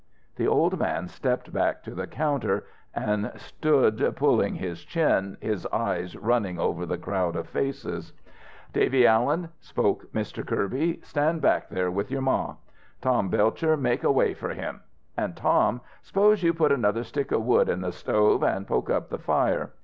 The 0.35 0.47
old 0.47 0.79
man 0.79 1.07
stepped 1.09 1.53
back 1.53 1.83
to 1.83 1.93
the 1.93 2.07
counter, 2.07 2.65
and 2.91 3.31
stood 3.35 3.97
julling 3.97 4.55
his 4.57 4.83
chin, 4.83 5.37
his 5.41 5.67
eyes 5.67 6.15
running 6.15 6.57
over 6.57 6.87
the 6.87 6.97
crowd 6.97 7.35
of 7.35 7.47
faces. 7.47 8.11
"Davy 8.73 9.05
Allen," 9.05 9.49
spoke 9.59 10.11
Mr. 10.11 10.43
Kirby, 10.43 10.85
"you 10.87 10.97
stand 11.03 11.43
back 11.43 11.69
there 11.69 11.91
with 11.91 12.09
your 12.09 12.21
ma. 12.21 12.55
Tom 12.99 13.29
Belcher 13.29 13.77
make 13.77 14.01
way 14.01 14.33
for 14.33 14.49
him. 14.49 14.81
And, 15.15 15.35
Tom, 15.35 15.81
s'pose 16.01 16.41
you 16.41 16.51
put 16.51 16.71
another 16.71 17.03
stick 17.03 17.31
of 17.31 17.43
wood 17.45 17.69
in 17.69 17.81
that 17.81 17.93
stove 17.93 18.43
an' 18.43 18.65
poke 18.65 18.89
up 18.89 19.09
the 19.09 19.19
fire." 19.19 19.71